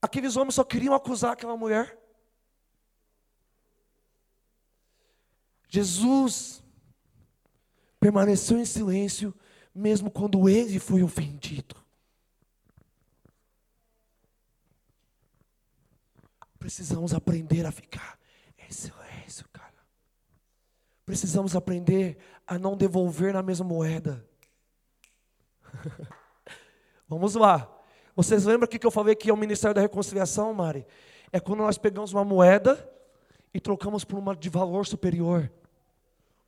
[0.00, 1.94] aqueles homens só queriam acusar aquela mulher?
[5.76, 6.64] Jesus
[8.00, 9.34] permaneceu em silêncio
[9.74, 11.76] mesmo quando ele foi ofendido.
[16.58, 18.18] Precisamos aprender a ficar
[18.58, 19.74] em silêncio, cara.
[21.04, 24.26] Precisamos aprender a não devolver na mesma moeda.
[27.06, 27.70] Vamos lá.
[28.14, 30.86] Vocês lembram que eu falei que é o Ministério da Reconciliação, Mari?
[31.30, 32.90] É quando nós pegamos uma moeda
[33.52, 35.52] e trocamos por uma de valor superior.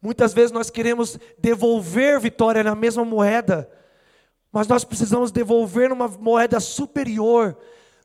[0.00, 3.70] Muitas vezes nós queremos devolver vitória na mesma moeda,
[4.52, 7.56] mas nós precisamos devolver numa moeda superior,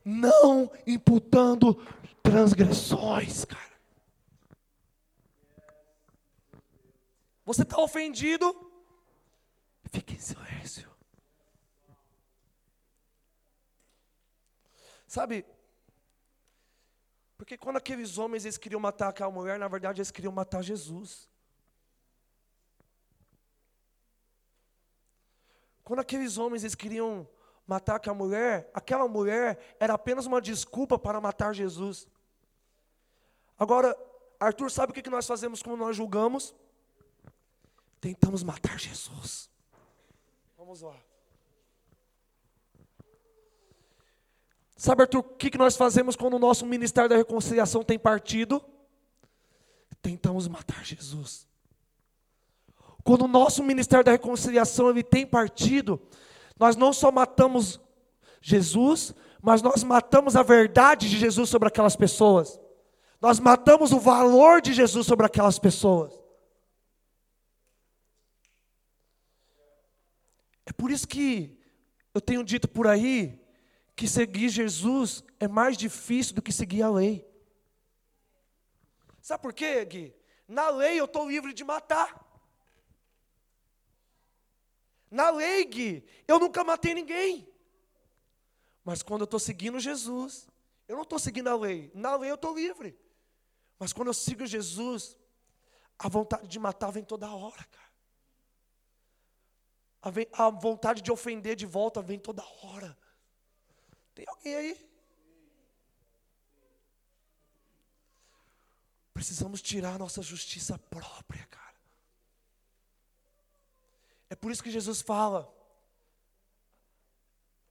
[0.04, 1.74] não imputando
[2.22, 3.74] transgressões, cara.
[7.44, 8.54] Você está ofendido?
[9.90, 10.90] Fique em silêncio.
[15.06, 15.46] Sabe?
[17.36, 21.28] Porque quando aqueles homens eles queriam matar aquela mulher, na verdade eles queriam matar Jesus.
[25.84, 27.28] Quando aqueles homens eles queriam
[27.66, 32.08] matar aquela mulher, aquela mulher era apenas uma desculpa para matar Jesus.
[33.58, 33.96] Agora,
[34.40, 36.54] Arthur, sabe o que nós fazemos quando nós julgamos?
[38.00, 39.50] Tentamos matar Jesus.
[40.56, 40.96] Vamos lá.
[44.76, 48.62] Sabe, Arthur, o que nós fazemos quando o nosso ministério da reconciliação tem partido?
[50.02, 51.46] Tentamos matar Jesus.
[53.04, 56.00] Quando o nosso ministério da reconciliação ele tem partido,
[56.58, 57.78] nós não só matamos
[58.40, 62.58] Jesus, mas nós matamos a verdade de Jesus sobre aquelas pessoas.
[63.20, 66.18] Nós matamos o valor de Jesus sobre aquelas pessoas.
[70.64, 71.58] É por isso que
[72.14, 73.38] eu tenho dito por aí
[73.94, 77.26] que seguir Jesus é mais difícil do que seguir a lei.
[79.20, 80.14] Sabe por quê, Gui?
[80.48, 82.23] Na lei eu estou livre de matar.
[85.14, 87.48] Na lei, eu nunca matei ninguém.
[88.84, 90.48] Mas quando eu estou seguindo Jesus,
[90.88, 91.88] eu não estou seguindo a lei.
[91.94, 92.98] Na lei eu estou livre.
[93.78, 95.16] Mas quando eu sigo Jesus,
[95.96, 97.92] a vontade de matar vem toda hora, cara.
[100.32, 102.98] A, vontade de ofender de volta vem toda hora.
[104.16, 104.90] Tem alguém aí?
[109.12, 111.63] Precisamos tirar a nossa justiça própria, cara.
[114.34, 115.40] É por isso que Jesus fala: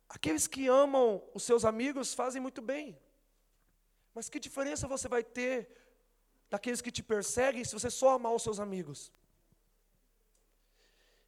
[0.08, 2.98] aqueles que amam os seus amigos fazem muito bem,
[4.16, 5.70] mas que diferença você vai ter
[6.50, 9.12] daqueles que te perseguem se você só amar os seus amigos?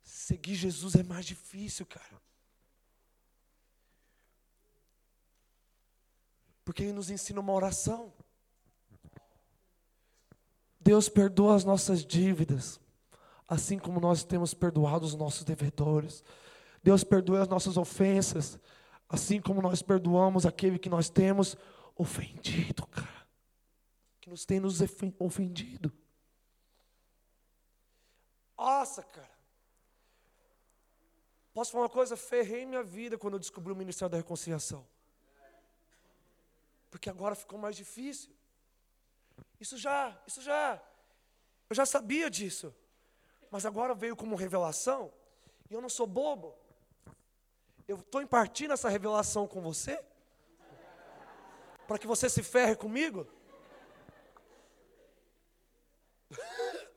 [0.01, 2.21] Seguir Jesus é mais difícil, cara.
[6.63, 8.13] Porque Ele nos ensina uma oração.
[10.79, 12.79] Deus perdoa as nossas dívidas,
[13.47, 16.23] assim como nós temos perdoado os nossos devedores.
[16.83, 18.59] Deus perdoa as nossas ofensas,
[19.09, 21.55] assim como nós perdoamos aquele que nós temos
[21.95, 23.25] ofendido, cara.
[24.21, 24.79] Que nos tem nos
[25.19, 25.91] ofendido.
[28.57, 29.35] Nossa, cara.
[31.53, 32.17] Posso falar uma coisa?
[32.17, 34.85] Ferrei minha vida quando eu descobri o Ministério da Reconciliação.
[36.89, 38.35] Porque agora ficou mais difícil.
[39.59, 40.81] Isso já, isso já,
[41.69, 42.73] eu já sabia disso.
[43.51, 45.11] Mas agora veio como revelação,
[45.69, 46.55] e eu não sou bobo.
[47.87, 50.03] Eu estou impartindo essa revelação com você,
[51.87, 53.27] para que você se ferre comigo.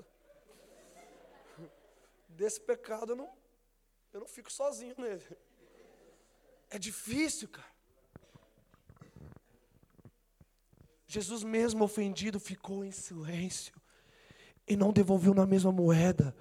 [2.28, 3.30] Desse pecado eu não,
[4.12, 5.24] eu não fico sozinho nele.
[6.70, 7.78] É difícil, cara.
[11.07, 13.78] Jesus, mesmo ofendido, ficou em silêncio
[14.68, 16.34] e não devolveu na mesma moeda.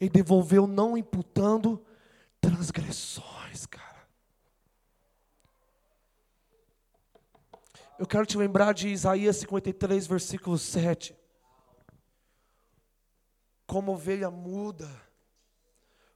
[0.00, 1.84] Ele devolveu não imputando
[2.40, 4.08] transgressões, cara.
[7.98, 11.16] Eu quero te lembrar de Isaías 53, versículo 7.
[13.66, 14.90] Como ovelha muda,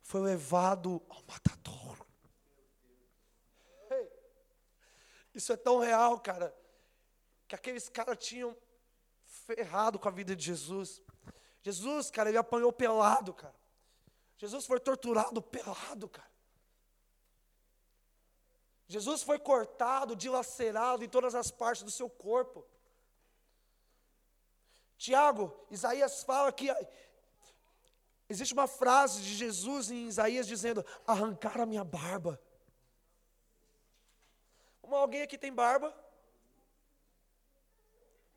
[0.02, 2.06] foi levado ao matadouro.
[5.34, 6.54] Isso é tão real, cara
[7.48, 8.54] que aqueles caras tinham
[9.24, 11.02] ferrado com a vida de Jesus.
[11.68, 13.54] Jesus, cara, ele apanhou pelado, cara.
[14.38, 16.30] Jesus foi torturado pelado, cara.
[18.86, 22.66] Jesus foi cortado, dilacerado em todas as partes do seu corpo.
[24.96, 26.68] Tiago, Isaías fala que
[28.30, 32.40] existe uma frase de Jesus em Isaías dizendo: arrancar a minha barba.
[34.82, 35.94] Alguém aqui tem barba?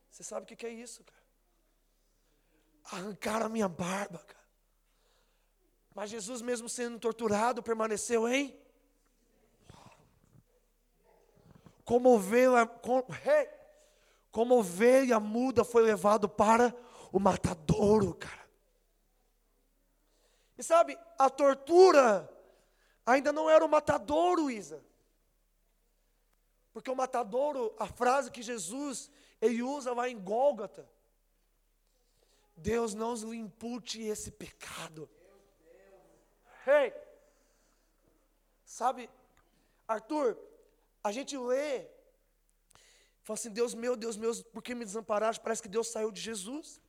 [0.09, 1.20] Você sabe o que, é isso, cara?
[2.91, 4.41] Arrancaram a minha barba, cara.
[5.93, 8.59] Mas Jesus, mesmo sendo torturado, permaneceu em.
[11.83, 13.49] Como ovelha, como, hey,
[14.31, 16.75] como ovelha muda foi levado para
[17.11, 18.49] o matadouro, cara.
[20.57, 22.29] E sabe, a tortura
[23.05, 24.83] ainda não era o matadouro, Isa.
[26.71, 29.09] Porque o matadouro, a frase que Jesus
[29.41, 30.87] ele usa lá em Gólgota.
[32.62, 35.09] Deus não lhe impute esse pecado.
[36.66, 36.93] Hey!
[38.64, 39.09] Sabe,
[39.88, 40.38] Arthur,
[41.03, 41.88] a gente lê,
[43.24, 45.43] fala assim, Deus meu, Deus meu, por que me desamparaste?
[45.43, 46.80] Parece que Deus saiu de Jesus.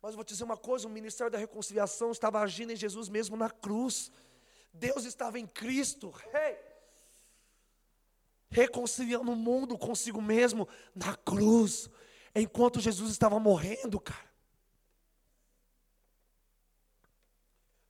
[0.00, 3.08] Mas eu vou te dizer uma coisa: o ministério da reconciliação estava agindo em Jesus
[3.08, 4.12] mesmo na cruz.
[4.72, 6.14] Deus estava em Cristo.
[6.32, 6.66] Hey!
[8.50, 11.90] reconciliando o mundo consigo mesmo na cruz,
[12.34, 14.25] enquanto Jesus estava morrendo, cara.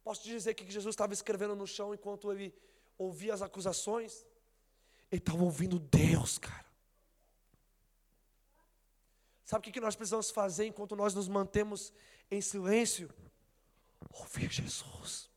[0.07, 2.55] Posso te dizer que Jesus estava escrevendo no chão enquanto ele
[2.97, 4.25] ouvia as acusações?
[5.11, 6.65] Ele estava ouvindo Deus, cara.
[9.45, 11.93] Sabe o que nós precisamos fazer enquanto nós nos mantemos
[12.31, 13.13] em silêncio?
[14.13, 15.29] Ouvir Jesus,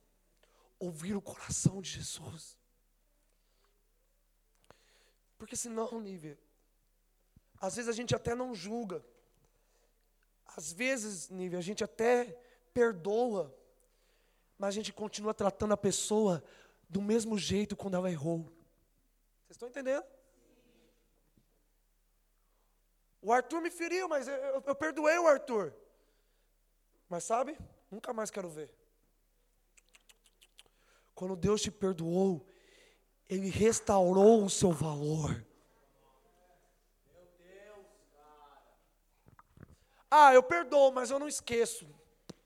[0.77, 2.55] ouvir o coração de Jesus.
[5.35, 6.37] Porque senão, Nívia,
[7.59, 9.03] às vezes a gente até não julga.
[10.45, 12.39] Às vezes, Nívia, a gente até
[12.71, 13.58] perdoa.
[14.59, 16.43] Mas a gente continua tratando a pessoa
[16.89, 18.41] do mesmo jeito quando ela errou.
[19.47, 20.03] Vocês estão entendendo?
[23.21, 25.73] O Arthur me feriu, mas eu, eu, perdoei o Arthur.
[27.07, 27.57] Mas sabe,
[27.89, 28.69] nunca mais quero ver.
[31.15, 32.45] Quando Deus te perdoou,
[33.29, 35.45] Ele restaurou o seu valor.
[40.11, 41.87] Ah, eu perdoo, mas eu não esqueço.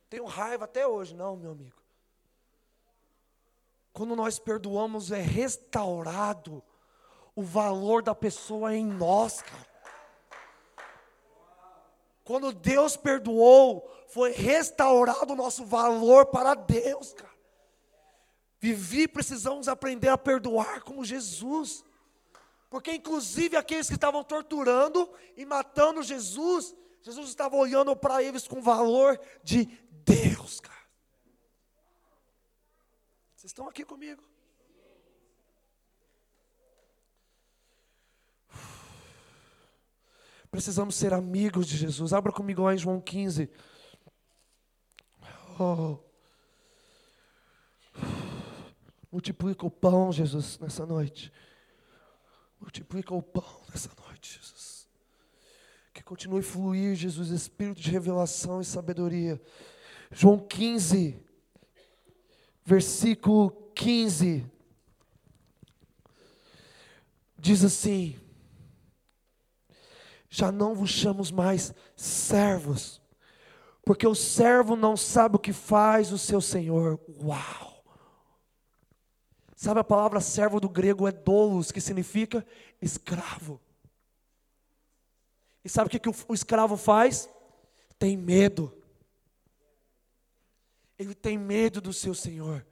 [0.09, 1.15] Tenho raiva até hoje.
[1.15, 1.82] Não, meu amigo.
[3.93, 6.63] Quando nós perdoamos, é restaurado
[7.35, 9.73] o valor da pessoa em nós, cara.
[12.23, 17.33] Quando Deus perdoou, foi restaurado o nosso valor para Deus, cara.
[18.59, 21.83] Vivi, precisamos aprender a perdoar como Jesus.
[22.69, 28.61] Porque, inclusive, aqueles que estavam torturando e matando Jesus, Jesus estava olhando para eles com
[28.61, 29.65] valor de
[30.05, 30.82] Deus, cara.
[33.43, 34.23] Vocês estão aqui comigo?
[40.49, 42.13] Precisamos ser amigos de Jesus.
[42.13, 43.49] Abra comigo lá em João 15.
[45.59, 45.97] Oh.
[49.11, 51.29] Multiplica o pão, Jesus, nessa noite.
[52.61, 54.87] Multiplica o pão nessa noite, Jesus.
[55.93, 59.41] Que continue a fluir, Jesus, espírito de revelação e sabedoria.
[60.13, 61.32] João 15,
[62.63, 64.45] versículo 15.
[67.37, 68.19] Diz assim:
[70.29, 73.01] Já não vos chamamos mais servos,
[73.85, 76.99] porque o servo não sabe o que faz o seu senhor.
[77.21, 77.83] Uau!
[79.55, 82.45] Sabe a palavra servo do grego é doulos, que significa
[82.81, 83.61] escravo.
[85.63, 87.29] E sabe o que, que o, o escravo faz?
[87.97, 88.82] Tem medo.
[90.97, 92.65] Ele tem medo do seu senhor.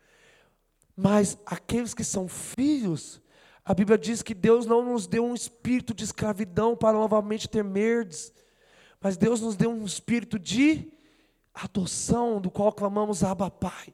[0.96, 3.22] Mas aqueles que são filhos,
[3.64, 8.34] a Bíblia diz que Deus não nos deu um espírito de escravidão para novamente temerdes,
[9.00, 10.92] mas Deus nos deu um espírito de
[11.54, 13.94] adoção, do qual clamamos Abba Pai.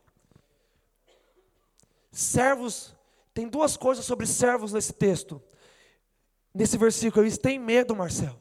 [2.12, 2.96] Servos,
[3.34, 5.42] tem duas coisas sobre servos nesse texto.
[6.54, 8.40] Nesse versículo, eles têm medo, Marcelo.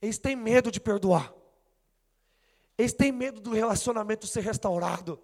[0.00, 1.32] Eles têm medo de perdoar.
[2.76, 5.20] Eles têm medo do relacionamento ser restaurado.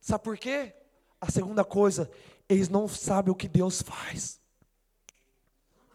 [0.00, 0.74] Sabe por quê?
[1.20, 2.10] A segunda coisa,
[2.48, 4.40] eles não sabem o que Deus faz.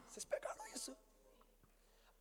[0.09, 0.95] Vocês pegaram isso?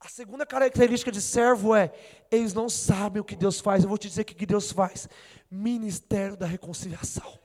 [0.01, 1.93] A segunda característica de servo é,
[2.30, 3.83] eles não sabem o que Deus faz.
[3.83, 5.09] Eu vou te dizer o que Deus faz
[5.51, 7.39] ministério da reconciliação.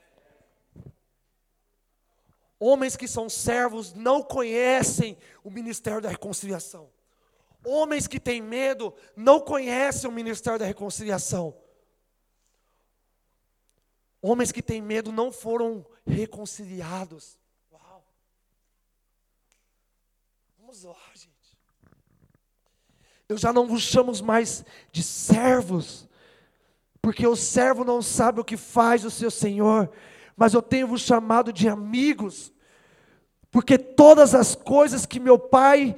[2.58, 6.90] Homens que são servos não conhecem o ministério da reconciliação.
[7.64, 11.56] Homens que têm medo não conhecem o ministério da reconciliação.
[14.20, 17.38] Homens que têm medo não foram reconciliados.
[17.72, 18.04] Uau.
[20.58, 21.28] Vamos lá, gente.
[23.28, 26.08] Eu já não vos chamo mais de servos,
[27.02, 29.90] porque o servo não sabe o que faz o seu senhor,
[30.34, 32.52] mas eu tenho-vos chamado de amigos,
[33.50, 35.94] porque todas as coisas que meu Pai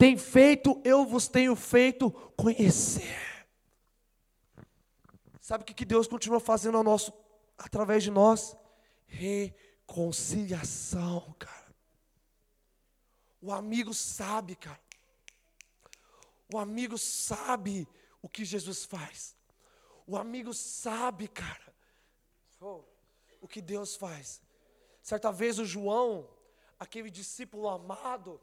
[0.00, 3.46] tem feito, eu vos tenho feito conhecer.
[5.42, 7.12] Sabe o que Deus continua fazendo ao nosso,
[7.58, 8.56] através de nós?
[9.06, 11.74] Reconciliação, cara.
[13.42, 14.80] O amigo sabe, cara.
[16.50, 17.86] O amigo sabe
[18.22, 19.36] o que Jesus faz.
[20.06, 21.74] O amigo sabe, cara,
[22.58, 24.40] o que Deus faz.
[25.02, 26.26] Certa vez o João,
[26.78, 28.40] aquele discípulo amado,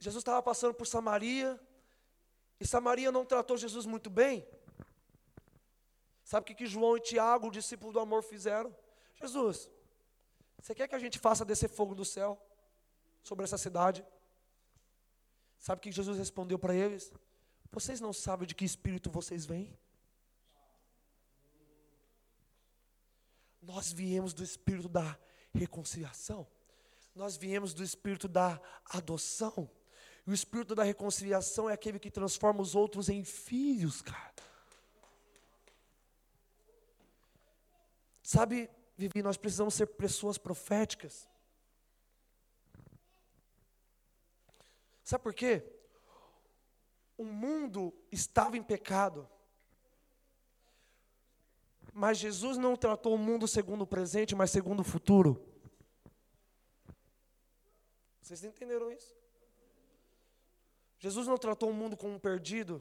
[0.00, 1.60] Jesus estava passando por Samaria,
[2.58, 4.46] e Samaria não tratou Jesus muito bem.
[6.24, 8.74] Sabe o que, que João e Tiago, o discípulo do amor, fizeram?
[9.14, 9.70] Jesus,
[10.58, 12.40] você quer que a gente faça descer fogo do céu
[13.22, 14.04] sobre essa cidade?
[15.58, 17.12] Sabe o que Jesus respondeu para eles?
[17.70, 19.78] Vocês não sabem de que espírito vocês vêm?
[23.60, 25.18] Nós viemos do espírito da
[25.54, 26.46] reconciliação.
[27.14, 29.70] Nós viemos do espírito da adoção.
[30.30, 34.34] O espírito da reconciliação é aquele que transforma os outros em filhos, cara.
[38.22, 41.28] Sabe, Vivi, nós precisamos ser pessoas proféticas.
[45.02, 45.64] Sabe por quê?
[47.20, 49.28] o mundo estava em pecado.
[51.92, 55.38] Mas Jesus não tratou o mundo segundo o presente, mas segundo o futuro.
[58.22, 59.19] Vocês entenderam isso?
[61.00, 62.80] Jesus não tratou o mundo como perdido,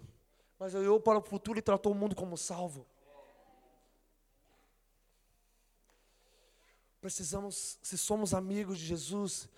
[0.59, 2.85] mas olhou para o futuro e tratou o mundo como salvo.
[7.01, 9.49] Precisamos, se somos amigos de Jesus,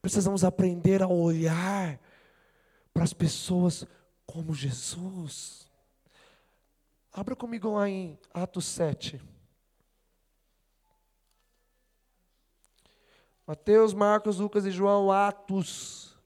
[0.00, 2.00] Precisamos aprender a olhar
[2.94, 3.84] para as pessoas
[4.24, 5.68] como Jesus.
[7.12, 9.20] Abra comigo lá em Atos 7.
[13.44, 16.16] Mateus, Marcos, Lucas e João, Atos.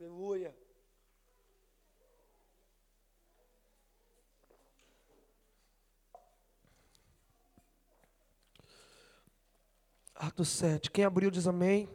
[0.00, 0.55] Aleluia.
[10.18, 10.90] Atos 7.
[10.90, 11.88] Quem abriu diz amém.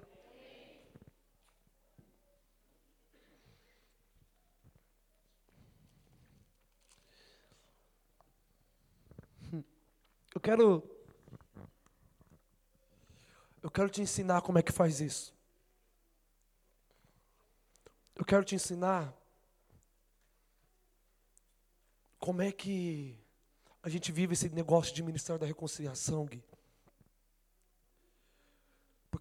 [10.33, 10.83] Eu quero
[13.61, 15.35] eu quero te ensinar como é que faz isso.
[18.15, 19.13] Eu quero te ensinar
[22.19, 23.19] como é que
[23.83, 26.50] a gente vive esse negócio de ministério da reconciliação, Gui.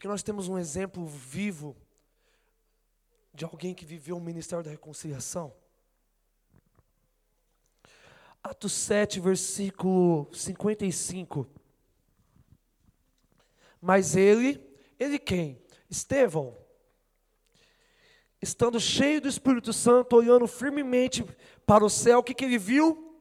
[0.00, 1.76] Porque nós temos um exemplo vivo
[3.34, 5.54] de alguém que viveu o ministério da reconciliação.
[8.42, 11.46] Atos 7, versículo 55.
[13.78, 15.62] Mas ele, ele quem?
[15.90, 16.56] Estevão,
[18.40, 21.22] estando cheio do Espírito Santo, olhando firmemente
[21.66, 23.20] para o céu, o que, que ele viu?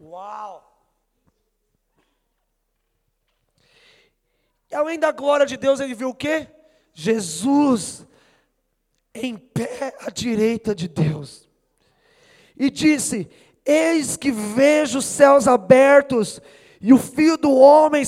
[0.00, 0.75] Uau!
[4.76, 6.46] Além da glória de Deus, ele viu o quê?
[6.92, 8.06] Jesus
[9.14, 11.48] em pé à direita de Deus.
[12.56, 13.28] E disse:
[13.64, 16.40] Eis que vejo os céus abertos
[16.80, 18.02] e o filho do homem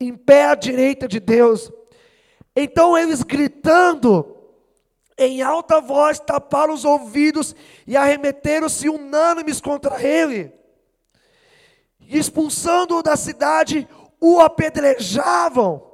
[0.00, 1.70] em pé à direita de Deus.
[2.56, 4.34] Então eles gritando
[5.16, 7.54] em alta voz taparam os ouvidos
[7.86, 10.52] e arremeteram-se unânimes contra ele.
[12.00, 13.88] E expulsando-o da cidade,
[14.20, 15.93] o apedrejavam.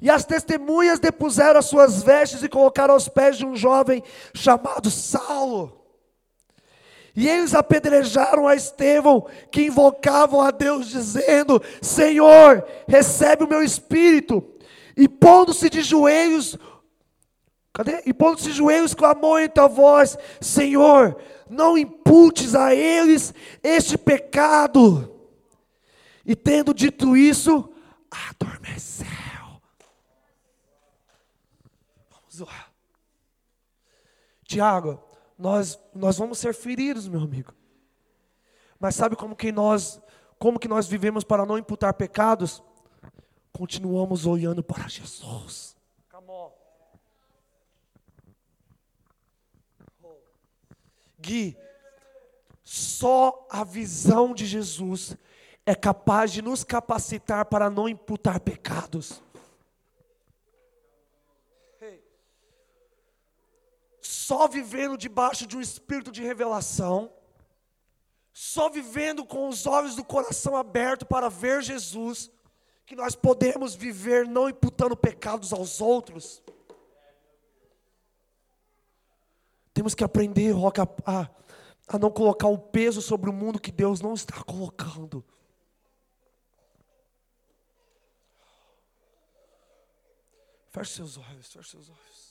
[0.00, 4.90] E as testemunhas depuseram as suas vestes e colocaram aos pés de um jovem chamado
[4.90, 5.78] Saulo.
[7.16, 14.44] E eles apedrejaram a Estevão, que invocavam a Deus, dizendo: Senhor, recebe o meu espírito.
[14.96, 16.56] E pondo-se de joelhos,
[17.72, 18.02] cadê?
[18.06, 21.20] E pondo-se de joelhos, clamou em tua voz: Senhor,
[21.50, 23.34] não imputes a eles
[23.64, 25.12] este pecado.
[26.24, 27.68] E tendo dito isso,
[28.10, 29.06] adormeceu.
[32.10, 32.68] Vamos lá.
[34.48, 34.98] Tiago,
[35.38, 37.52] nós, nós vamos ser feridos, meu amigo.
[38.80, 40.00] Mas sabe como que nós,
[40.38, 42.62] como que nós vivemos para não imputar pecados?
[43.52, 45.76] Continuamos olhando para Jesus.
[51.20, 51.58] Gui,
[52.64, 55.14] só a visão de Jesus
[55.66, 59.22] é capaz de nos capacitar para não imputar pecados.
[64.28, 67.10] Só vivendo debaixo de um espírito de revelação,
[68.30, 72.30] só vivendo com os olhos do coração aberto para ver Jesus,
[72.84, 76.42] que nós podemos viver não imputando pecados aos outros.
[79.72, 81.30] Temos que aprender, Roca, a,
[81.88, 85.24] a não colocar o peso sobre o mundo que Deus não está colocando.
[90.68, 92.27] Feche seus olhos, feche seus olhos.